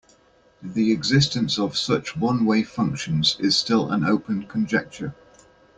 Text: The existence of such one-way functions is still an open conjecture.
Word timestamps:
The 0.63 0.91
existence 0.93 1.59
of 1.59 1.77
such 1.77 2.17
one-way 2.17 2.63
functions 2.63 3.37
is 3.39 3.55
still 3.55 3.91
an 3.91 4.03
open 4.03 4.47
conjecture. 4.47 5.13